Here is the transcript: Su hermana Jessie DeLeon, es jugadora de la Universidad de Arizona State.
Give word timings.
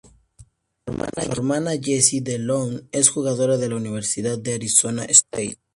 Su 0.87 1.31
hermana 1.31 1.73
Jessie 1.79 2.21
DeLeon, 2.21 2.89
es 2.91 3.09
jugadora 3.09 3.57
de 3.57 3.69
la 3.69 3.75
Universidad 3.75 4.39
de 4.39 4.55
Arizona 4.55 5.05
State. 5.05 5.59